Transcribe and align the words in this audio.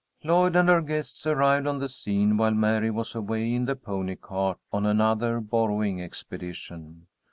Lloyd 0.23 0.55
and 0.55 0.67
her 0.67 0.81
guests 0.81 1.27
arrived 1.27 1.67
on 1.67 1.77
the 1.77 1.87
scene 1.87 2.35
while 2.35 2.49
Mary 2.55 2.89
was 2.89 3.13
away 3.13 3.53
in 3.53 3.65
the 3.65 3.75
pony 3.75 4.15
cart 4.15 4.57
on 4.73 4.83
another 4.87 5.39
borrowing 5.39 6.01
expedition. 6.01 7.05